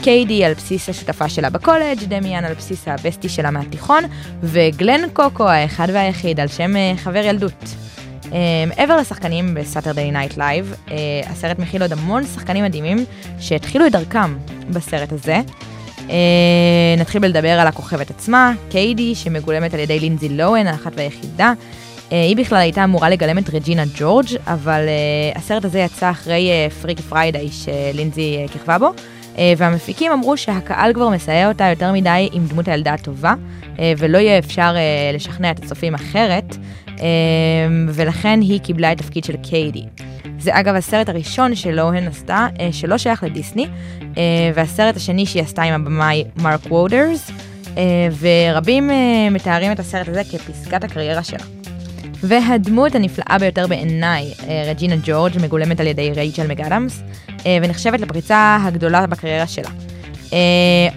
קיידי 0.02 0.46
על 0.46 0.54
בסיס 0.54 0.90
השותפה 0.90 1.30
שלה 1.30 1.50
בקולג', 1.50 2.04
דמיאן 2.08 2.46
על 2.46 2.54
בסיס 2.54 2.88
ה 2.88 2.94
bestie 2.94 3.30
שלה 3.30 3.52
מהתיכון, 3.52 4.04
וגלן 4.44 5.10
קוקו 5.14 5.50
האחד 5.50 5.88
והיחיד 5.94 6.40
על 6.40 6.48
שם 6.48 6.76
אה, 6.76 6.94
חבר 6.98 7.26
ילדות. 7.26 7.76
אה, 8.34 8.40
מעבר 8.68 8.98
לשחקנים 8.98 9.54
ב 9.53 9.60
Saturday 9.60 10.12
Night 10.12 10.38
Live, 10.38 10.75
הסרט 11.28 11.60
מכיל 11.60 11.82
עוד 11.82 11.92
המון 11.92 12.24
שחקנים 12.24 12.63
מדהימים 12.63 13.06
שהתחילו 13.40 13.88
את 13.88 13.92
דרכם 13.92 14.36
בסרט 14.70 15.12
הזה. 15.12 15.42
אה, 16.10 16.96
נתחיל 16.98 17.22
בלדבר 17.22 17.50
על 17.50 17.68
הכוכבת 17.68 18.10
עצמה, 18.10 18.54
קיידי, 18.70 19.16
שמגולמת 19.16 19.74
על 19.74 19.80
ידי 19.80 20.00
לינזי 20.00 20.30
לואן, 20.30 20.68
האחת 20.68 20.92
והיחידה. 20.96 21.54
אה, 22.12 22.24
היא 22.24 22.38
בכלל 22.38 22.58
הייתה 22.58 22.84
אמורה 22.84 23.10
לגלם 23.10 23.38
את 23.38 23.50
רג'ינה 23.50 23.84
ג'ורג', 23.98 24.28
אבל 24.48 24.86
אה, 24.88 25.40
הסרט 25.40 25.66
הזה 25.66 25.80
יצא 25.80 26.12
אחרי 26.12 26.50
Freaky 26.82 27.03
Friday 27.03 27.50
שלינזי 27.52 28.46
כיכבה 28.52 28.78
בו. 28.78 28.92
והמפיקים 29.58 30.12
אמרו 30.12 30.38
שהקהל 30.38 30.94
כבר 30.94 31.10
מזהה 31.10 31.48
אותה 31.48 31.66
יותר 31.66 31.92
מדי 31.92 32.30
עם 32.32 32.46
דמות 32.46 32.68
הילדה 32.68 32.94
הטובה, 32.94 33.34
ולא 33.98 34.18
יהיה 34.18 34.38
אפשר 34.38 34.75
לשכנע 35.13 35.52
את 35.52 35.63
הצופים 35.63 35.94
אחרת, 35.94 36.56
ולכן 37.94 38.40
היא 38.42 38.60
קיבלה 38.60 38.92
את 38.92 38.98
תפקיד 38.98 39.24
של 39.24 39.36
קיידי. 39.38 39.84
זה 40.40 40.60
אגב 40.60 40.76
הסרט 40.76 41.10
הראשון 41.10 41.56
שלוהן 41.56 42.08
עשתה, 42.08 42.48
שלא 42.72 42.98
שייך 42.98 43.24
לדיסני, 43.24 43.68
והסרט 44.56 44.96
השני 44.96 45.26
שהיא 45.26 45.44
עשתה 45.44 45.62
עם 45.62 45.74
הבמאי 45.74 46.24
מרק 46.36 46.62
ווטרס, 46.70 47.32
ורבים 48.20 48.90
מתארים 49.32 49.72
את 49.72 49.80
הסרט 49.80 50.10
הזה 50.10 50.22
כפסגת 50.24 50.84
הקריירה 50.84 51.24
שלה. 51.24 51.44
והדמות 52.24 52.96
הנפלאה 52.96 53.38
ביותר 53.40 53.68
בעיניי, 53.68 54.34
רג'ינה 54.68 54.96
ג'ורג', 55.06 55.34
מגולמת 55.42 55.80
על 55.80 55.88
ידי 55.88 56.12
רייצ'ל 56.16 56.48
מגאדמס, 56.48 57.04
ונחשבת 57.46 58.00
לפריצה 58.00 58.58
הגדולה 58.64 59.08
בקריירה 59.08 59.48
שלה. 59.48 59.70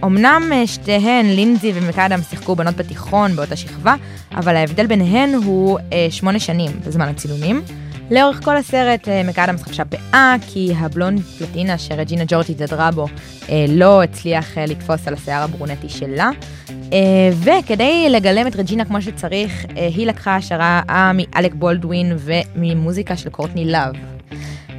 אמנם 0.05 0.52
שתיהן, 0.66 1.26
לינזי 1.26 1.73
ומקאדם, 1.75 2.21
שיחקו 2.31 2.57
בנות 2.57 2.76
בתיכון 2.76 3.37
באותה 3.37 3.57
שכבה, 3.57 3.95
אבל 4.35 4.57
ההבדל 4.57 4.87
ביניהן 4.87 5.35
הוא 5.35 5.78
שמונה 6.11 6.38
שנים 6.38 6.71
בזמן 6.87 7.09
הצילומים. 7.09 7.62
לאורך 8.11 8.45
כל 8.45 8.57
הסרט 8.57 9.09
מקאדמס 9.25 9.62
חבשה 9.62 9.85
פאה, 9.85 10.37
כי 10.47 10.73
הבלונד 10.78 11.21
פלטינה 11.21 11.78
שרג'ינה 11.78 12.25
ג'ורג' 12.28 12.50
התהדרה 12.50 12.90
בו 12.90 13.07
לא 13.69 14.02
הצליח 14.02 14.59
לתפוס 14.59 15.09
על 15.09 15.14
השיער 15.14 15.43
הברונטי 15.43 15.88
שלה. 15.88 16.31
וכדי 17.33 18.07
לגלם 18.11 18.47
את 18.47 18.57
רג'ינה 18.57 18.85
כמו 18.85 19.02
שצריך, 19.02 19.66
היא 19.75 20.07
לקחה 20.07 20.37
השראה 20.37 21.11
מאלק 21.14 21.55
בולדווין 21.55 22.16
וממוזיקה 22.19 23.16
של 23.16 23.31
קורטני 23.31 23.64
לאב. 23.64 24.15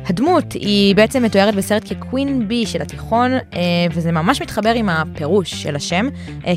הדמות 0.08 0.54
היא 0.54 0.96
בעצם 0.96 1.24
מתוארת 1.24 1.56
בסרט 1.56 1.94
כ 1.94 2.09
Queen 2.09 2.48
Bee 2.48 2.66
של 2.66 2.82
התיכון, 2.82 3.32
וזה 3.94 4.12
ממש 4.12 4.42
מתחבר 4.42 4.74
עם 4.74 4.90
הפירוש 4.90 5.52
של 5.64 5.76
השם, 5.76 6.10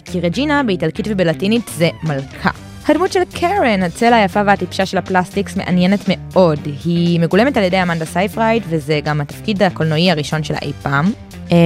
כי 0.05 0.21
רג'ינה 0.21 0.63
באיטלקית 0.63 1.07
ובלטינית 1.09 1.71
זה 1.77 1.89
מלכה. 2.03 2.51
הדמות 2.89 3.13
של 3.13 3.21
קרן, 3.35 3.83
הצלע 3.83 4.17
היפה 4.17 4.41
והטיפשה 4.47 4.87
של 4.87 4.99
ה 4.99 5.05
Plastics, 5.05 5.57
מעניינת 5.57 6.01
מאוד. 6.09 6.59
היא 6.85 7.21
מגולמת 7.21 7.57
על 7.57 7.63
ידי 7.63 7.83
אמנדה 7.83 8.05
סייפרייד, 8.05 8.63
וזה 8.69 9.01
גם 9.05 9.21
התפקיד 9.21 9.63
הקולנועי 9.63 10.11
הראשון 10.11 10.43
שלה 10.45 10.59
אי 10.63 10.73
פעם. 10.83 11.13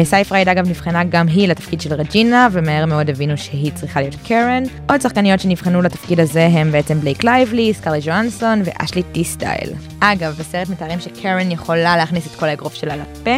סייפרייד 0.04 0.48
אגב 0.48 0.68
נבחנה 0.68 1.04
גם 1.04 1.28
היא 1.28 1.48
לתפקיד 1.48 1.80
של 1.80 1.92
רג'ינה, 1.94 2.48
ומהר 2.52 2.86
מאוד 2.86 3.10
הבינו 3.10 3.36
שהיא 3.36 3.72
צריכה 3.74 4.00
להיות 4.00 4.14
קרן. 4.26 4.62
עוד 4.88 5.00
שחקניות 5.00 5.40
שנבחנו 5.40 5.82
לתפקיד 5.82 6.20
הזה 6.20 6.46
הם 6.46 6.72
בעצם 6.72 7.00
בלייק 7.00 7.24
לייבלי, 7.24 7.74
סקארלי 7.74 8.00
ג'ואנסון 8.02 8.62
ואשלי 8.64 9.02
טיסדייל. 9.02 9.70
אגב, 10.00 10.36
בסרט 10.38 10.68
מתארים 10.68 11.00
שקרן 11.00 11.50
יכולה 11.50 11.96
להכניס 11.96 12.26
את 12.26 12.38
כל 12.38 12.46
האגרוף 12.46 12.74
שלה 12.74 12.94
לפה, 12.96 13.36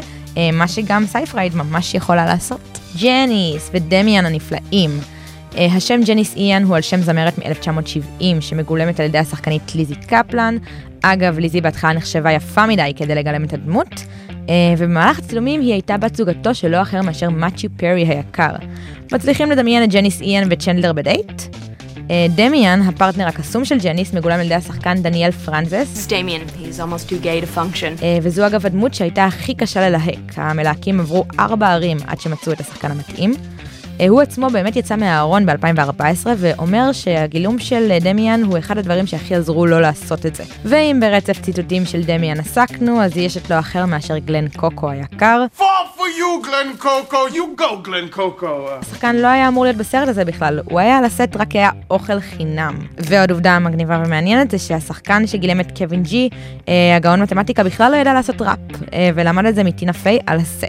מה 0.52 0.68
שגם 0.68 1.06
סייפרייד 1.06 1.54
ממש 1.54 1.94
יכולה 1.94 2.24
לעשות. 2.24 2.78
ג'ניס 3.02 3.70
ודמיאן 3.72 4.26
הנפלאים. 4.26 4.90
השם 5.54 6.00
ג'ניס 6.06 6.36
איאן 6.36 6.62
הוא 6.62 6.76
על 6.76 6.82
שם 6.82 7.00
זמרת 7.00 7.38
מ-1970 7.38 8.40
שמגולמת 8.40 9.00
על 9.00 9.06
ידי 9.06 9.18
השחקנית 9.18 9.74
ליזי 9.74 9.94
קפלן. 9.94 10.56
אגב, 11.02 11.38
ליזי 11.38 11.60
בהתחלה 11.60 11.92
נחשבה 11.92 12.32
יפה 12.32 12.66
מדי 12.66 12.92
כדי 12.96 13.14
לגלם 13.14 13.44
את 13.44 13.52
הדמות, 13.52 14.04
ובמהלך 14.78 15.18
הצילומים 15.18 15.60
היא 15.60 15.72
הייתה 15.72 15.96
בת 15.96 16.16
זוגתו 16.16 16.54
של 16.54 16.68
לא 16.68 16.82
אחר 16.82 17.02
מאשר 17.02 17.30
מת'יו 17.30 17.68
פרי 17.68 18.06
היקר. 18.06 18.50
מצליחים 19.12 19.50
לדמיין 19.50 19.84
את 19.84 19.92
ג'ניס 19.92 20.20
איאן 20.20 20.48
וצ'נדלר 20.50 20.92
בדייט? 20.92 21.42
דמיאן, 22.28 22.80
הפרטנר 22.82 23.26
הקסום 23.26 23.64
של 23.64 23.78
ג'ניס, 23.78 24.12
מגולם 24.12 24.40
על 24.40 24.46
ידי 24.46 24.54
השחקן 24.54 25.02
דניאל 25.02 25.30
פרנזס. 25.30 26.06
וזו 28.22 28.46
אגב 28.46 28.66
הדמות 28.66 28.94
שהייתה 28.94 29.24
הכי 29.24 29.54
קשה 29.54 29.88
ללהק. 29.88 30.18
המלהקים 30.36 31.00
עברו 31.00 31.24
ארבע 31.38 31.72
ערים 31.72 31.96
עד 32.06 32.20
שמצאו 32.20 32.52
את 32.52 32.60
השחקן 32.60 32.90
המתאים. 32.90 33.32
הוא 34.08 34.20
עצמו 34.20 34.50
באמת 34.50 34.76
יצא 34.76 34.96
מהארון 34.96 35.46
ב-2014 35.46 36.26
ואומר 36.36 36.92
שהגילום 36.92 37.58
של 37.58 37.98
דמיאן 38.00 38.42
הוא 38.42 38.58
אחד 38.58 38.78
הדברים 38.78 39.06
שהכי 39.06 39.34
עזרו 39.34 39.66
לו 39.66 39.80
לעשות 39.80 40.26
את 40.26 40.34
זה. 40.34 40.44
ואם 40.64 40.98
ברצף 41.00 41.40
ציטוטים 41.40 41.86
של 41.86 42.02
דמיאן 42.02 42.40
עסקנו, 42.40 43.02
אז 43.02 43.16
יש 43.16 43.36
את 43.36 43.50
לא 43.50 43.58
אחר 43.58 43.86
מאשר 43.86 44.18
גלן 44.18 44.48
קוקו 44.48 44.90
היקר. 44.90 45.44
השחקן 48.82 49.16
לא 49.16 49.26
היה 49.26 49.48
אמור 49.48 49.64
להיות 49.64 49.76
בסרט 49.76 50.08
הזה 50.08 50.24
בכלל, 50.24 50.60
הוא 50.64 50.80
היה 50.80 50.98
על 50.98 51.04
הסט 51.04 51.36
רק 51.36 51.52
היה 51.52 51.70
אוכל 51.90 52.20
חינם. 52.20 52.74
ועוד 52.98 53.30
עובדה 53.30 53.58
מגניבה 53.58 54.02
ומעניינת 54.06 54.50
זה 54.50 54.58
שהשחקן 54.58 55.26
שגילם 55.26 55.60
את 55.60 55.78
קווין 55.78 56.02
ג'י, 56.02 56.28
הגאון 56.96 57.22
מתמטיקה, 57.22 57.64
בכלל 57.64 57.92
לא 57.92 57.96
ידע 57.96 58.14
לעשות 58.14 58.42
ראפ, 58.42 58.58
ולמד 59.14 59.46
את 59.46 59.54
זה 59.54 59.64
מטינה 59.64 59.92
פיי 59.92 60.18
על 60.26 60.38
הסט. 60.38 60.64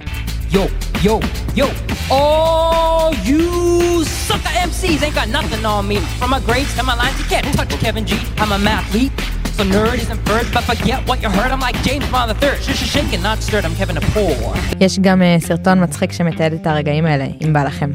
Yo, 0.49 0.65
yo, 1.01 1.19
yo, 1.55 1.69
all 2.09 3.13
you 3.15 4.05
sucker 4.05 4.47
MCs 4.47 5.03
ain't 5.03 5.13
got 5.13 5.27
nothing 5.27 5.65
on 5.65 5.85
me. 5.85 5.97
From 6.19 6.29
my 6.29 6.39
grades 6.39 6.73
to 6.75 6.83
my 6.83 6.95
lines, 6.95 7.19
you 7.19 7.25
can't 7.25 7.45
touch 7.53 7.69
Kevin 7.81 8.05
G. 8.05 8.15
I'm 8.37 8.53
a 8.53 8.57
mathlete. 8.57 9.11
So 9.57 9.65
nerd 9.65 9.95
isn't 9.95 10.23
bird, 10.23 10.47
but 10.53 10.63
forget 10.63 11.05
what 11.05 11.21
you 11.21 11.29
heard. 11.29 11.51
I'm 11.51 11.59
like 11.59 11.75
James 11.83 12.09
Bond 12.09 12.31
the 12.31 12.35
third. 12.35 12.59
Sh 12.63 12.71
sh 12.79 12.87
shaking, 12.89 13.21
not 13.21 13.39
stirred. 13.43 13.65
I'm 13.65 13.75
Kevin 13.75 13.97
Apor. 13.97 14.57
יש 14.79 14.99
גם 14.99 15.21
uh, 15.21 15.45
סרטון 15.45 15.83
מצחיק 15.83 16.11
שמתעד 16.11 16.53
את 16.53 16.67
הרגעים 16.67 17.05
האלה, 17.05 17.25
אם 17.45 17.53
בא 17.53 17.63
לכם. 17.63 17.91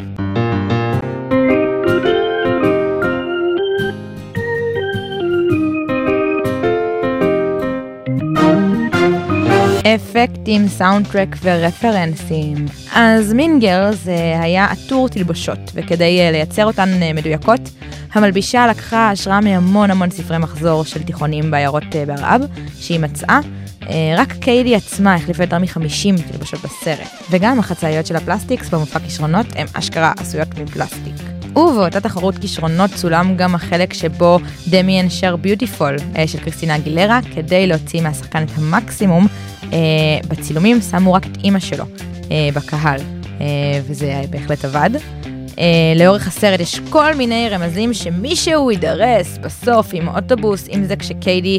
אפקטים, 10.25 10.69
soundtrack 10.69 11.37
ורפרנסים. 11.43 12.67
אז 12.95 13.33
Mean 13.33 13.91
Girls 13.93 14.39
היה 14.41 14.65
עטור 14.65 15.09
תלבושות, 15.09 15.59
וכדי 15.75 16.33
לייצר 16.33 16.67
אותן 16.67 16.89
מדויקות, 17.15 17.61
המלבישה 18.13 18.67
לקחה 18.67 19.11
השראה 19.11 19.41
מהמון 19.41 19.91
המון 19.91 20.11
ספרי 20.11 20.39
מחזור 20.39 20.85
של 20.85 21.03
תיכונים 21.03 21.51
בעיירות 21.51 21.83
בארה"ב, 22.07 22.41
שהיא 22.79 23.01
מצאה. 23.01 23.39
רק 24.17 24.33
קיידי 24.33 24.77
עצמה 24.77 25.15
החליפה 25.15 25.43
יותר 25.43 25.59
מ-50 25.59 26.33
תלבושות 26.33 26.61
בסרט, 26.61 27.09
וגם 27.31 27.59
החצאיות 27.59 28.07
של 28.07 28.17
ה 28.17 28.23
Plastics 28.23 28.69
במופע 28.69 28.99
כישרונות 28.99 29.47
הם 29.57 29.67
אשכרה 29.73 30.13
עשויות 30.19 30.59
מפלסטיק. 30.59 31.15
ובאותה 31.57 32.01
תחרות 32.01 32.39
כישרונות 32.39 32.91
צולם 32.95 33.37
גם 33.37 33.55
החלק 33.55 33.93
שבו 33.93 34.39
דמיאן 34.69 35.11
שר 35.11 35.37
Beautiful 35.37 35.97
של 36.27 36.39
קריסטינה 36.39 36.79
גילרה, 36.79 37.21
כדי 37.35 37.67
להוציא 37.67 38.01
מהשחקן 38.01 38.43
את 38.43 38.51
המקסימום. 38.59 39.27
Uh, 39.73 39.75
בצילומים 40.29 40.81
שמו 40.81 41.13
רק 41.13 41.27
את 41.27 41.37
אימא 41.45 41.59
שלו 41.59 41.85
uh, 41.85 42.29
בקהל, 42.55 43.01
uh, 43.01 43.41
וזה 43.87 44.23
בהחלט 44.31 44.65
עבד. 44.65 44.91
לאורך 45.97 46.29
הסרט 46.29 46.61
יש 46.61 46.81
כל 46.91 47.15
מיני 47.15 47.49
רמזים 47.51 47.95
שמישהו 47.95 48.71
יידרס 48.71 49.39
בסוף 49.39 49.89
עם 49.93 50.09
אוטובוס, 50.09 50.69
אם 50.69 50.85
זה 50.85 50.97
כשקיידי 50.97 51.59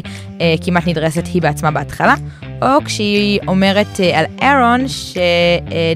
כמעט 0.64 0.86
נדרסת 0.86 1.26
היא 1.34 1.42
בעצמה 1.42 1.70
בהתחלה, 1.70 2.14
או 2.62 2.84
כשהיא 2.84 3.40
אומרת 3.48 4.00
על 4.14 4.24
אירון 4.42 4.88
ש- 4.88 5.16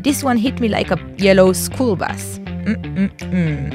This 0.07 0.23
one 0.23 0.45
hit 0.45 0.61
me 0.61 0.69
like 0.69 0.91
a 0.93 0.97
yellow 1.23 1.69
school 1.69 2.01
bus. 2.03 2.39
Mm-mm-mm. 2.65 3.75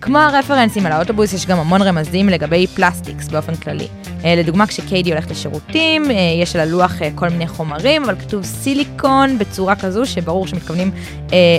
כמו 0.00 0.18
הרפרנסים 0.18 0.86
על 0.86 0.92
האוטובוס, 0.92 1.32
יש 1.32 1.46
גם 1.46 1.58
המון 1.58 1.82
רמזים 1.82 2.28
לגבי 2.28 2.66
Plastics 2.66 3.28
באופן 3.28 3.54
כללי. 3.54 3.88
לדוגמה, 4.24 4.66
כשקיידי 4.66 5.10
הולכת 5.10 5.30
לשירותים, 5.30 6.04
יש 6.42 6.56
על 6.56 6.60
הלוח 6.60 6.92
כל 7.14 7.28
מיני 7.28 7.46
חומרים, 7.46 8.04
אבל 8.04 8.16
כתוב 8.16 8.44
סיליקון 8.44 9.38
בצורה 9.38 9.76
כזו 9.76 10.06
שברור 10.06 10.46
שמתכוונים 10.46 10.90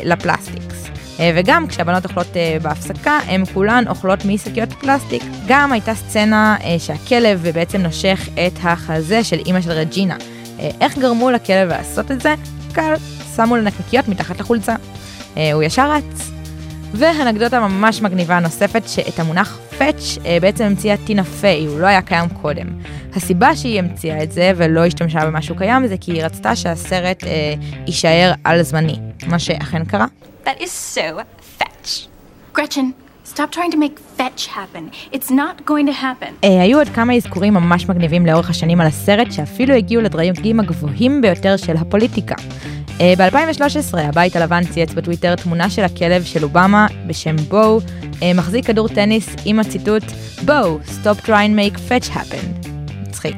ל 0.03 0.12
Plastics. 0.12 0.85
וגם 1.35 1.67
כשהבנות 1.67 2.05
אוכלות 2.05 2.27
בהפסקה, 2.61 3.19
הן 3.27 3.43
כולן 3.53 3.83
אוכלות 3.87 4.25
משקיות 4.25 4.73
פלסטיק. 4.73 5.23
גם 5.47 5.71
הייתה 5.71 5.95
סצנה 5.95 6.57
שהכלב 6.77 7.47
בעצם 7.53 7.81
נושך 7.81 8.29
את 8.33 8.59
החזה 8.63 9.23
של 9.23 9.39
אימא 9.45 9.61
של 9.61 9.71
רג'ינה. 9.71 10.15
איך 10.81 10.97
גרמו 10.97 11.31
לכלב 11.31 11.69
לעשות 11.69 12.11
את 12.11 12.21
זה? 12.21 12.35
קל, 12.73 12.93
שמו 13.35 13.57
נקניקיות 13.57 14.07
מתחת 14.07 14.39
לחולצה. 14.39 14.75
אה, 15.37 15.53
הוא 15.53 15.63
ישר 15.63 15.91
רץ. 15.91 16.38
ואנקדוטה 16.93 17.59
ממש 17.59 18.01
מגניבה 18.01 18.39
נוספת, 18.39 18.83
שאת 18.87 19.19
המונח 19.19 19.59
פאץ' 19.77 20.17
בעצם 20.41 20.63
המציאה 20.63 20.95
טינה 21.05 21.23
פיי, 21.23 21.65
הוא 21.65 21.79
לא 21.79 21.87
היה 21.87 22.01
קיים 22.01 22.29
קודם. 22.29 22.67
הסיבה 23.15 23.55
שהיא 23.55 23.79
המציאה 23.79 24.23
את 24.23 24.31
זה 24.31 24.51
ולא 24.55 24.85
השתמשה 24.85 25.25
במשהו 25.25 25.55
קיים 25.55 25.87
זה 25.87 25.95
כי 26.01 26.11
היא 26.11 26.23
רצתה 26.23 26.55
שהסרט 26.55 27.23
אה, 27.23 27.53
יישאר 27.87 28.31
על 28.43 28.61
זמני, 28.61 28.99
מה 29.27 29.39
שאכן 29.39 29.85
קרה. 29.85 30.05
That 30.45 30.59
is 30.59 30.97
so 30.97 31.21
fetch. 31.59 32.07
Gretchen, 32.57 33.08
stop 33.29 33.51
trying 33.51 33.71
to 33.71 33.77
make 33.77 33.97
fetch 34.17 34.47
happen. 34.47 34.83
It's 35.11 35.29
not 35.29 35.65
going 35.65 35.85
to 35.85 35.93
happen. 35.93 36.33
אה, 36.43 36.61
היו 36.61 36.77
עוד 36.77 36.89
כמה 36.89 37.15
אזכורים 37.15 37.53
ממש 37.53 37.89
מגניבים 37.89 38.25
לאורך 38.25 38.49
השנים 38.49 38.81
על 38.81 38.87
הסרט, 38.87 39.31
שאפילו 39.31 39.73
הגיעו 39.73 40.01
לדרגים 40.01 40.59
הגבוהים 40.59 41.21
ביותר 41.21 41.57
של 41.57 41.77
הפוליטיקה. 41.77 42.35
אה, 43.01 43.13
ב-2013 43.17 43.97
הבית 43.97 44.35
הלבן 44.35 44.65
צייץ 44.65 44.93
בטוויטר 44.93 45.35
תמונה 45.35 45.69
של 45.69 45.83
הכלב 45.83 46.23
של 46.23 46.43
אובמה 46.43 46.87
בשם 47.07 47.35
בואו, 47.35 47.79
אה, 48.23 48.33
מחזיק 48.33 48.65
כדור 48.65 48.87
טניס 48.87 49.35
עם 49.45 49.59
הציטוט 49.59 50.03
בואו, 50.45 50.79
stop 51.03 51.25
trying 51.25 51.55
make 51.59 51.75
fetch 51.75 52.09
happen. 52.09 52.69
מצחיק. 53.07 53.35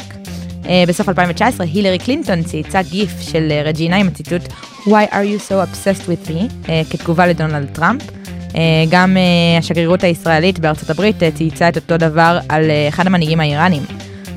בסוף 0.87 1.09
2019 1.09 1.65
הילרי 1.65 1.99
קלינטון 1.99 2.43
צייצה 2.43 2.81
גיף 2.81 3.21
של 3.21 3.53
רג'ינה 3.65 3.95
עם 3.97 4.07
הציטוט 4.07 4.41
Why 4.85 5.11
are 5.11 5.25
you 5.25 5.49
so 5.49 5.53
obsessed 5.53 6.05
with 6.05 6.29
me? 6.29 6.71
כתגובה 6.89 7.27
לדונלד 7.27 7.69
טראמפ. 7.73 8.20
Uh, 8.51 8.55
גם 8.89 9.17
uh, 9.17 9.59
השגרירות 9.59 10.03
הישראלית 10.03 10.59
בארצות 10.59 10.89
הברית 10.89 11.15
uh, 11.23 11.37
צייצה 11.37 11.69
את 11.69 11.75
אותו 11.75 11.97
דבר 11.97 12.39
על 12.49 12.71
אחד 12.89 13.07
המנהיגים 13.07 13.39
האיראנים. 13.39 13.83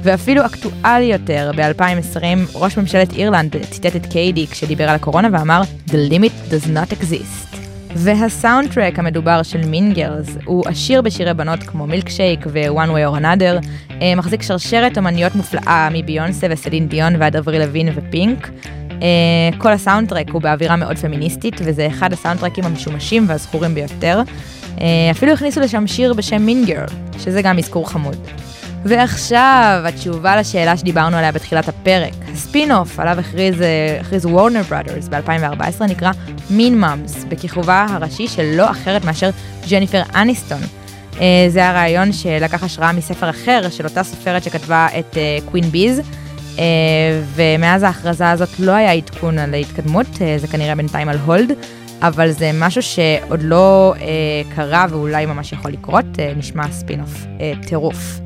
ואפילו 0.02 0.46
אקטואלי 0.46 1.04
יותר, 1.04 1.50
ב-2020 1.56 2.54
ראש 2.54 2.78
ממשלת 2.78 3.12
אירלנד 3.12 3.56
ציטט 3.70 3.96
את 3.96 4.06
קיידי 4.06 4.46
כשדיבר 4.46 4.88
על 4.88 4.94
הקורונה 4.94 5.28
ואמר 5.32 5.62
The 5.88 6.10
limit 6.10 6.50
does 6.52 6.66
not 6.66 6.92
exist. 6.92 7.56
וה 7.96 8.13
soundtrack 8.13 8.98
המדובר 8.98 9.42
של 9.42 9.66
Mean 9.66 9.93
Girls 9.93 10.26
הוא 10.44 10.64
עשיר 10.66 11.02
בשירי 11.02 11.34
בנות 11.34 11.62
כמו 11.62 11.86
Milkshake 11.86 12.46
ו-One 12.46 12.88
Way 12.88 13.14
or 13.14 13.20
Another, 13.20 13.66
אה, 14.02 14.14
מחזיק 14.16 14.42
שרשרת 14.42 14.98
אמניות 14.98 15.34
מופלאה 15.34 15.88
מביונסה 15.92 16.46
וסלין 16.50 16.88
דיון 16.88 17.16
ועד 17.18 17.36
אבריל 17.36 17.58
לאבין 17.58 17.88
ופינק. 17.94 18.50
אה, 19.02 19.58
כל 19.58 19.72
ה 19.72 19.78
soundtrack 19.78 20.30
הוא 20.30 20.42
באווירה 20.42 20.76
מאוד 20.76 20.98
פמיניסטית 20.98 21.54
וזה 21.64 21.86
אחד 21.86 22.12
הסאונדטרקים 22.12 22.64
המשומשים 22.64 23.24
והזכורים 23.28 23.74
ביותר. 23.74 24.22
אה, 24.80 24.86
אפילו 25.10 25.32
הכניסו 25.32 25.60
לשם 25.60 25.86
שיר 25.86 26.14
בשם 26.14 26.42
Mean 26.42 26.59
Girls, 26.59 26.84
שזה 27.18 27.42
גם 27.42 27.58
אזכור 27.58 27.90
חמוד. 27.90 28.16
ועכשיו 28.84 29.82
התשובה 29.88 30.36
לשאלה 30.36 30.76
שדיברנו 30.76 31.16
עליה 31.16 31.32
בתחילת 31.32 31.68
הפרק. 31.68 32.12
הספין-אוף 32.32 33.00
עליו 33.00 33.20
הכריז, 33.20 33.56
הכריז 34.00 34.26
Warner 34.26 34.62
Brothers 34.62 35.08
ב-2014 35.08 35.84
נקרא 35.84 36.10
Mean 36.50 36.80
Moms, 36.80 37.24
בכיכובה 37.24 37.86
הראשי 37.90 38.28
של 38.28 38.54
לא 38.56 38.70
אחרת 38.70 39.04
מאשר 39.04 39.30
ג'ניפר 39.68 40.02
אניסטון. 40.14 40.60
אה, 41.20 41.46
זה 41.48 41.68
הרעיון 41.68 42.12
שלקח 42.12 42.64
השראה 42.64 42.92
מספר 42.92 43.30
אחר 43.30 43.68
של 43.70 43.84
אותה 43.84 44.02
סופרת 44.02 44.44
שכתבה 44.44 44.86
את 44.98 45.16
Queen 45.44 45.64
אה, 45.64 45.66
Bees, 45.66 45.98
אה, 45.98 46.02
ומאז 47.34 47.82
ההכרזה 47.82 48.30
הזאת 48.30 48.48
לא 48.58 48.72
היה 48.72 48.92
עדכון 48.92 49.38
על 49.38 49.54
ההתקדמות, 49.54 50.06
אה, 50.06 50.18
זה 50.36 50.48
כנראה 50.48 50.74
בינתיים 50.74 51.08
על 51.08 51.18
hold, 51.24 51.52
אבל 52.02 52.30
זה 52.30 52.50
משהו 52.54 52.82
שעוד 52.82 53.42
לא 53.42 53.94
אה, 53.96 54.54
קרה 54.54 54.86
ואולי 54.90 55.26
ממש 55.26 55.52
יכול 55.52 55.70
לקרות, 55.70 56.04
נשמע 56.36 56.68
ספין-אוף 56.70 57.24
אה, 57.24 57.66
טירוף. 57.66 58.20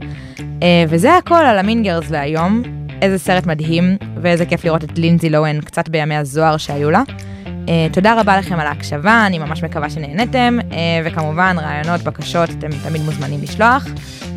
וזה 0.89 1.17
הכל 1.17 1.35
על 1.35 1.59
המינגרס 1.59 2.11
להיום, 2.11 2.63
איזה 3.03 3.19
סרט 3.19 3.47
מדהים, 3.47 3.97
ואיזה 4.23 4.47
כיף 4.47 4.65
לראות 4.65 4.85
את 4.85 4.99
לינזי 4.99 5.31
לואן 5.31 5.61
קצת 5.61 5.89
בימי 5.89 6.17
הזוהר 6.17 6.57
שהיו 6.57 6.91
לה. 6.91 7.03
Uh, 7.45 7.71
תודה 7.93 8.21
רבה 8.21 8.39
לכם 8.39 8.61
על 8.61 8.67
ההקשבה, 8.67 9.27
אני 9.27 9.39
ממש 9.39 9.65
מקווה 9.65 9.91
שנהנתם, 9.91 10.59
uh, 10.71 10.75
וכמובן 11.05 11.57
רעיונות, 11.59 12.01
בקשות, 12.01 12.51
אתם 12.51 12.69
תמיד 12.89 13.03
מוזמנים 13.03 13.41
לשלוח. 13.43 13.87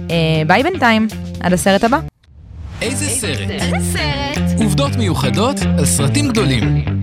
Uh, 0.08 0.12
ביי 0.48 0.64
בינתיים, 0.64 1.08
עד 1.40 1.54
הסרט 1.54 1.84
הבא. 1.84 2.11
איזה 2.82 3.06
סרט? 3.06 3.50
איזה 3.50 3.78
סרט? 3.94 4.60
עובדות 4.64 4.96
מיוחדות 4.96 5.58
על 5.78 5.86
סרטים 5.86 6.30
גדולים. 6.30 7.01